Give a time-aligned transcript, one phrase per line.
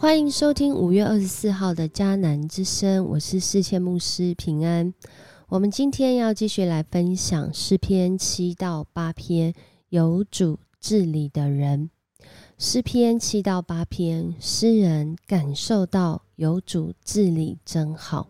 [0.00, 4.94] 欢迎收听五月二十四号的迦南之声，我是世谦牧师平安。
[5.46, 9.52] 我们今天要继续来分享诗篇七到八篇，
[9.90, 11.90] 有主治理的人。
[12.56, 18.26] 诗篇七到八篇，诗人感受到有主治理真好，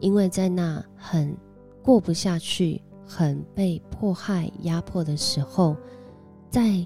[0.00, 1.36] 因为在那很
[1.84, 5.76] 过不下去、很被迫害压迫的时候，
[6.50, 6.84] 在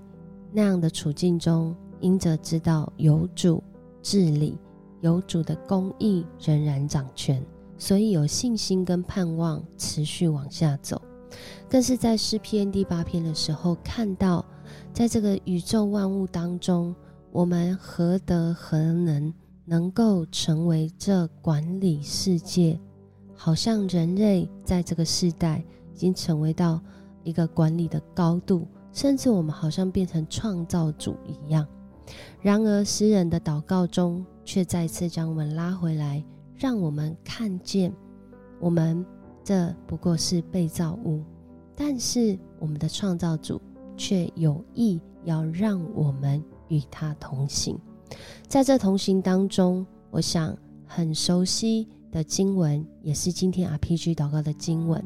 [0.52, 3.64] 那样的处境中，因着知道有主。
[4.08, 4.56] 治理
[5.00, 7.44] 有主的公义仍然掌权，
[7.76, 11.02] 所以有信心跟盼望持续往下走。
[11.68, 14.44] 更是在诗篇第八篇的时候，看到
[14.92, 16.94] 在这个宇宙万物当中，
[17.32, 19.34] 我们何德何能
[19.64, 22.78] 能够成为这管理世界？
[23.34, 26.80] 好像人类在这个时代已经成为到
[27.24, 31.66] 一个管理的高度，甚至我们好像变成创造主一样。
[32.40, 36.22] 然而，诗人的祷告中却再次将我们拉回来，
[36.56, 37.92] 让我们看见，
[38.60, 39.04] 我们
[39.42, 41.22] 这不过是被造物，
[41.74, 43.60] 但是我们的创造主
[43.96, 47.78] 却有意要让我们与他同行。
[48.46, 55.04] 在这同行当中，我想很熟悉的经文，也是今天 RPG 祷告的经文，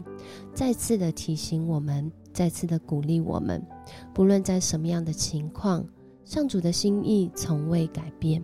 [0.53, 3.65] 再次的提醒我们，再次的鼓励我们，
[4.13, 5.83] 不论在什么样的情况。
[6.31, 8.41] 上主的心意从未改变。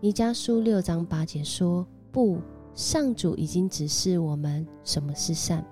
[0.00, 2.40] 弥迦书六章八节说：“不，
[2.74, 5.64] 上主已经指示我们什么是善。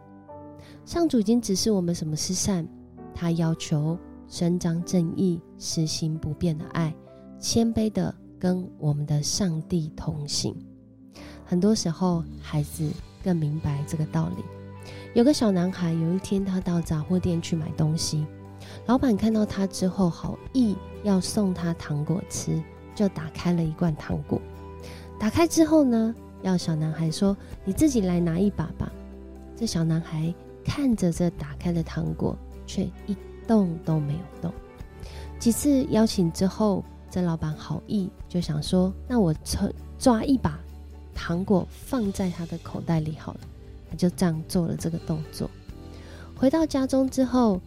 [0.84, 2.64] 上主已经指示我们什么是善。
[3.12, 3.98] 他要求
[4.28, 6.94] 伸张正义，实行不变的爱，
[7.40, 10.54] 谦卑的跟我们的上帝同行。
[11.44, 12.88] 很多时候，孩子
[13.24, 14.44] 更明白这个道理。
[15.16, 18.24] 有个小男孩，有一天他到杂货店去买东西。”
[18.86, 22.60] 老板看到他之后，好意要送他糖果吃，
[22.94, 24.40] 就打开了一罐糖果。
[25.18, 28.90] 打开之后呢，要小男孩说：“你自己来拿一把吧。”
[29.54, 32.36] 这小男孩看着这打开的糖果，
[32.66, 33.16] 却一
[33.46, 34.52] 动都没有动。
[35.38, 40.58] 几次邀请之后，这老板好意就想说：“那我抓抓一把
[41.14, 43.40] 糖果放在他的口袋里好了。”
[43.90, 45.50] 他就这样做了这个动作。
[46.34, 47.60] 回到家中之后。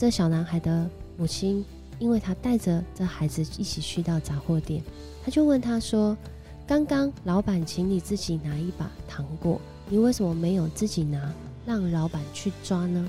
[0.00, 0.88] 这小男孩的
[1.18, 1.62] 母亲，
[1.98, 4.82] 因为他带着这孩子一起去到杂货店，
[5.22, 6.16] 他就问他说
[6.66, 9.60] ：“刚刚老板请你自己拿一把糖果，
[9.90, 11.30] 你为什么没有自己拿，
[11.66, 13.06] 让老板去抓呢？”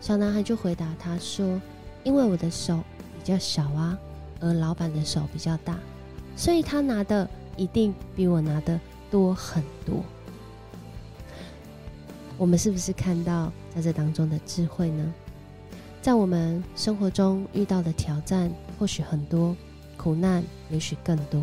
[0.00, 1.60] 小男孩就回答他说
[2.04, 2.78] ：“因为我的手
[3.18, 3.98] 比较小啊，
[4.38, 5.80] 而老板的手比较大，
[6.36, 8.78] 所以他拿的一定比我拿的
[9.10, 10.00] 多很多。”
[12.38, 15.12] 我们是不是看到在这当中的智慧呢？
[16.02, 19.54] 在我们生活中遇到的挑战或许很多，
[19.98, 21.42] 苦难也许更多，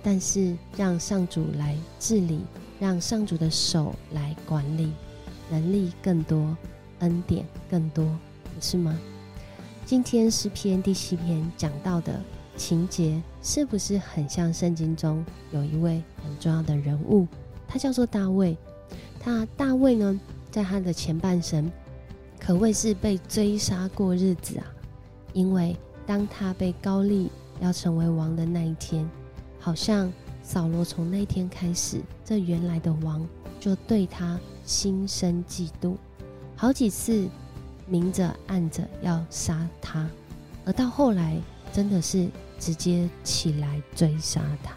[0.00, 2.40] 但是让上主来治理，
[2.78, 4.92] 让上主的手来管理，
[5.50, 6.56] 能力更多，
[7.00, 8.04] 恩典更多，
[8.44, 8.96] 不是吗？
[9.84, 12.22] 今天诗篇第七篇讲到的
[12.56, 17.26] 情节，是不是很像圣经中有一位很重要的人物？
[17.66, 18.56] 他叫做大卫。
[19.18, 20.20] 他大卫呢，
[20.52, 21.68] 在他的前半生。
[22.44, 24.66] 可谓是被追杀过日子啊！
[25.32, 25.74] 因为
[26.06, 29.08] 当他被高利要成为王的那一天，
[29.58, 30.12] 好像
[30.42, 33.26] 扫罗从那天开始，这原来的王
[33.58, 35.96] 就对他心生嫉妒，
[36.54, 37.26] 好几次
[37.86, 40.06] 明着暗着要杀他，
[40.66, 41.40] 而到后来
[41.72, 42.28] 真的是
[42.58, 44.74] 直接起来追杀他。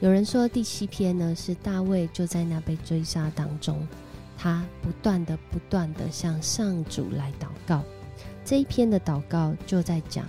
[0.00, 3.88] 有人说第七篇呢，是大卫就在那被追杀当中。
[4.38, 7.82] 他不断的、不断的向上主来祷告，
[8.44, 10.26] 这一篇的祷告就在讲，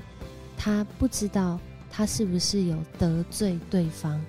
[0.58, 1.60] 他不知道
[1.92, 4.20] 他是不是有得罪对方，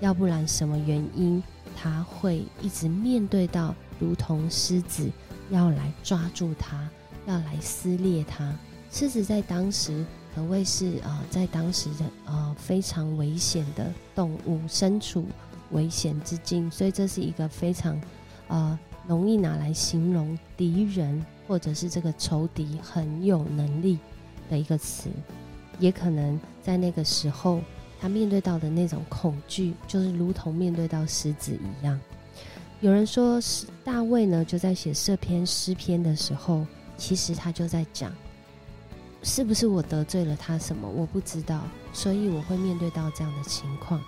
[0.00, 1.42] 要不然什么原因
[1.76, 5.08] 他会一直面对到如同狮子
[5.48, 6.88] 要来抓住他，
[7.26, 8.52] 要来撕裂他。
[8.90, 15.24] 狮子在当时可谓是啊，在当时的呃非常危险的动物，身处
[15.70, 18.00] 危险之境，所以这是一个非常
[18.48, 18.76] 呃。
[19.06, 23.98] 容易拿来形容敌人或者是这个仇敌很有能力
[24.48, 25.10] 的一个词，
[25.78, 27.60] 也可能在那个时候
[28.00, 32.00] 他面对到的那种恐惧，就是如同面对到狮子一样。
[32.80, 36.66] 有人说，是大卫呢就在写这篇诗篇的时候，
[36.96, 38.10] 其实他就在讲，
[39.22, 40.88] 是不是我得罪了他什么？
[40.88, 41.62] 我不知道，
[41.92, 44.02] 所以我会面对到这样的情况。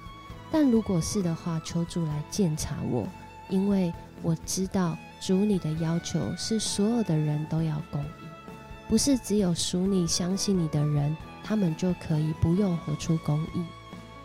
[0.51, 3.07] 但如果是的话，求主来鉴察我，
[3.51, 3.93] 因为。
[4.23, 8.27] 我知道主你的要求是所有的人都要公义，
[8.89, 13.65] 不是只有属你相信你的人，他们就可以不用活出公义。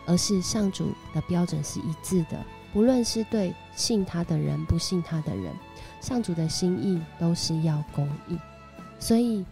[0.04, 2.36] 而是上主的标准是一致的。
[2.72, 5.54] 不论是对信他的人，不信他的人，
[6.00, 8.36] 上主的心意都是要公义。
[8.98, 9.44] 所以，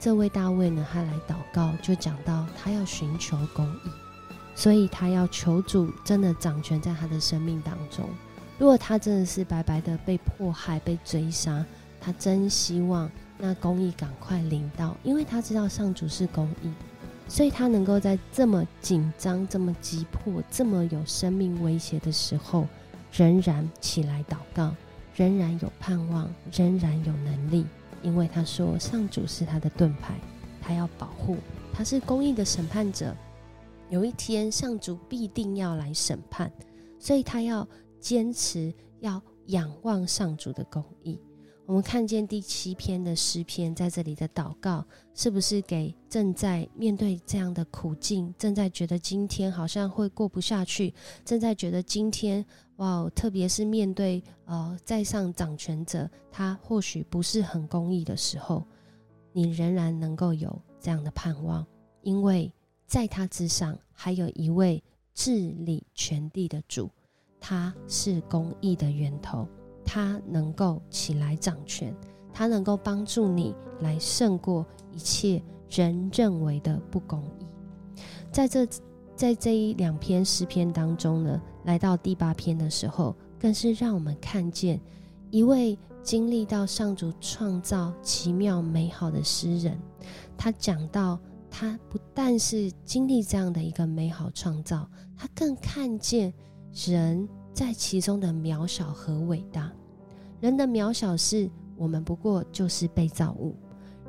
[0.00, 3.90] 这位大卫呢，他来祷告，就讲到他要寻求公义，
[4.54, 8.08] 所以他要求主真的掌权在他的生命当中。
[8.58, 11.64] 如果他真的是白白的被迫害、被追杀，
[12.00, 16.70] 他真希望那公义赶快临到，因为他知道上主是公义。
[17.28, 22.66] 所以他能够在这么紧张、这么急迫、这么有生命威胁的时候，
[23.12, 24.74] 仍然起来祷告，
[25.14, 27.66] 仍然有盼望，仍然有能力。
[28.02, 30.14] 因为他说，上主是他的盾牌，
[30.62, 31.36] 他要保护，
[31.72, 33.14] 他是公义的审判者。
[33.90, 36.50] 有一天，上主必定要来审判，
[36.98, 37.66] 所以他要
[38.00, 41.20] 坚持，要仰望上主的公义。
[41.66, 44.82] 我们看见第七篇的诗篇，在这里的祷告，
[45.14, 50.94] 是不是给正在面对这样的苦境，正在觉得今天好像会过不下去，
[51.26, 52.42] 正在觉得今天
[52.76, 58.66] 哇，特别是面对呃在上掌权者，他或许不是很公义的时候，
[59.32, 61.66] 你仍然能够有这样的盼望，
[62.00, 62.50] 因为
[62.86, 66.90] 在他之上还有一位治理全地的主，
[67.40, 69.46] 他是公义的源头。
[69.84, 71.96] 他能够起来掌权，
[72.30, 77.46] 他能够帮助你来胜过一切人认为的不公义。
[78.30, 78.68] 在这
[79.16, 84.78] 在这一两篇诗篇当中呢，来到第八篇的时候，更是让我们看见
[85.30, 89.80] 一位经历到上主创造奇妙美好的诗人。
[90.36, 91.18] 他讲到，
[91.50, 94.86] 他不但是经历这样的一个美好创造，
[95.16, 96.30] 他更看见
[96.72, 99.72] 人在其中的渺小和伟大。
[100.40, 103.54] 人的渺小是我们不过就是被造物，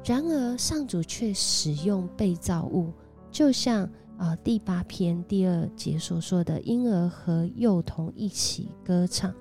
[0.06, 2.94] 然而上主却使用被造物，
[3.32, 9.34] 就像啊第八篇第二节所说的，婴儿和幼童一起歌唱。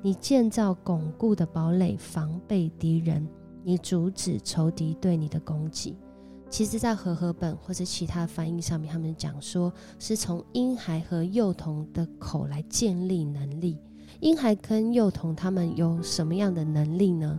[0.00, 3.26] 你建造巩固的堡垒，防备敌人；
[3.64, 5.96] 你阻止仇敌对你的攻击。
[6.48, 13.78] 其实，在和合本或者其他翻译上面，他们讲说是从婴孩和幼童的口来建立能力。
[14.20, 17.38] 婴孩跟幼童他们有什么样的能力呢？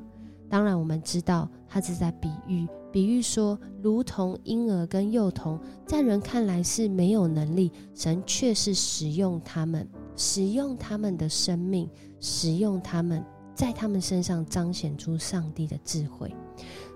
[0.49, 11.89] 当然，我们知道他是在比喻，比喻说，如同婴儿跟幼童，在人看来是没有能力，神却是使用他们，使用他们的生命，
[12.19, 13.23] 使用他们
[13.55, 16.33] 在他们身上彰显出上帝的智慧。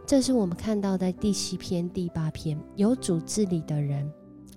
[0.06, 4.12] 这是我们看到在第七篇、第八篇有主治理的人，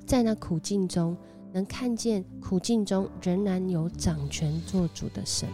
[0.06, 1.16] 在那苦境中。
[1.54, 5.48] 能看见苦境中仍然有掌权做主的神，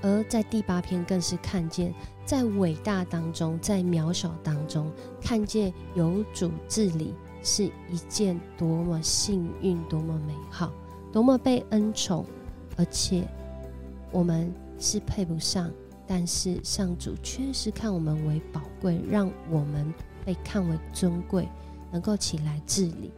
[0.00, 1.92] 而在第八篇更是看见
[2.24, 4.88] 在伟大当中，在渺小当中
[5.20, 10.72] 看见有主治理是一件多么幸运、多么美好、
[11.12, 12.24] 多么被恩宠，
[12.76, 13.26] 而且
[14.12, 15.68] 我们是配不上，
[16.06, 19.92] 但是上主确实看我们为宝贵，让我们
[20.24, 21.48] 被看为尊贵，
[21.90, 23.10] 能够起来治理。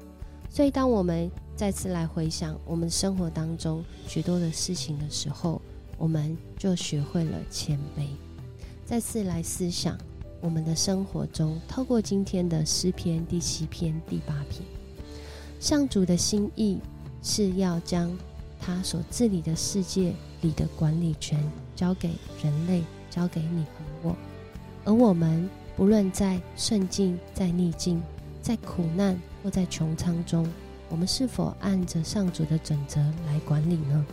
[0.48, 5.60] 所以，当我们再次来回想我们生活当中许多的事情的时候，
[5.98, 8.06] 我们就学会了谦卑。
[8.84, 9.98] 再次来思想
[10.40, 14.62] 我们的生活中，透过今天的诗篇第七篇、第八篇，
[15.58, 16.78] 上主的心意
[17.20, 18.16] 是要将
[18.60, 21.38] 他所治理的世界里的管理权
[21.74, 22.10] 交给
[22.42, 24.16] 人类，交给你和我。
[24.84, 28.02] 而我们不论在顺境、在逆境、
[28.40, 29.18] 在苦难。
[29.42, 30.44] 或在穹苍中，
[30.88, 34.04] 我们是否按着上主的准则来管理呢？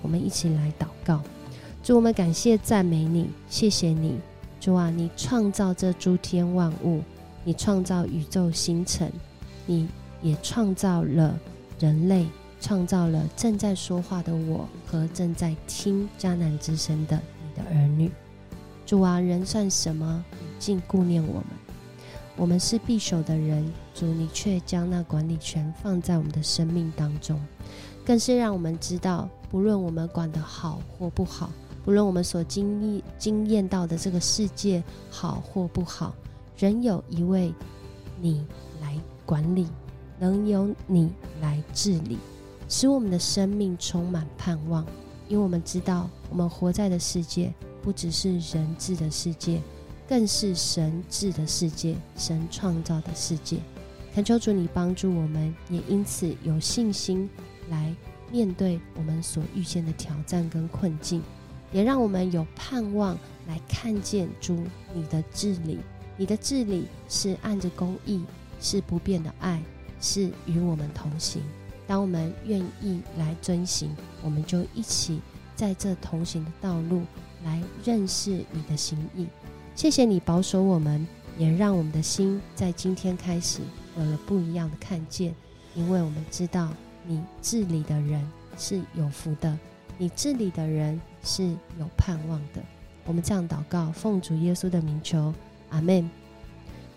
[0.00, 1.20] 我们一起来祷告，
[1.82, 4.18] 主，我们感谢赞美你，谢谢你，
[4.58, 7.02] 主啊，你创造这诸天万物，
[7.44, 9.12] 你创造宇宙星辰，
[9.66, 9.86] 你
[10.22, 11.38] 也创造了
[11.78, 12.26] 人类，
[12.60, 18.10] 创造了正在说话的我和正在听迦南之声的你的儿女。
[18.86, 20.24] 主啊，人算什么？
[20.58, 21.44] 竟顾念我们。
[22.36, 27.38] 我们是必守的人，主，你却将那管理权放在我们的生命当中，
[28.04, 31.50] 更是让我们知道，不论我们管得好或不好，
[31.84, 36.14] 不论我们所经历、经验到的这个世界好或不好，
[36.56, 37.52] 仍有一位
[38.20, 38.46] 你
[38.80, 39.66] 来管理，
[40.18, 41.12] 能由你
[41.42, 42.18] 来治理，
[42.70, 44.86] 使我们的生命充满盼望。
[45.28, 49.60] 因为我们知道，我们活在的世界不只是人治的世界。
[50.08, 53.58] 更是神治的世界，神创造的世界。
[54.12, 57.30] 恳求主你帮助我们，也因此有信心
[57.68, 57.94] 来
[58.32, 61.22] 面对我们所遇见的挑战跟困境，
[61.70, 64.58] 也让我们有盼望来看见主
[64.92, 65.78] 你的治理。
[66.16, 68.24] 你的治理是按着公义，
[68.60, 69.62] 是不变的爱，
[70.00, 71.40] 是与我们同行。
[71.90, 73.90] 当我们愿意来遵行，
[74.22, 75.20] 我们就一起
[75.56, 77.02] 在这同行的道路
[77.42, 79.26] 来认识你的心意。
[79.74, 81.04] 谢谢你保守我们，
[81.36, 83.58] 也让我们的心在今天开始
[83.98, 85.34] 有了不一样的看见，
[85.74, 86.72] 因为我们知道
[87.04, 88.24] 你治理的人
[88.56, 89.58] 是有福的，
[89.98, 91.42] 你治理的人是
[91.76, 92.62] 有盼望的。
[93.04, 95.34] 我们这样祷告，奉主耶稣的名求，
[95.70, 96.08] 阿门。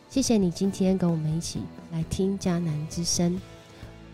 [0.08, 3.42] 谢谢你今天跟我们一起来听迦南之声。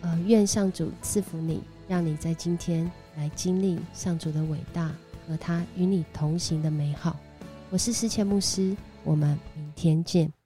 [0.02, 4.92] 呃，愿上主赐福你，让你在今天来经历上主的伟大
[5.28, 7.20] 和他与你同行的美好。
[7.70, 10.39] 我是思谦牧师，我们明天见。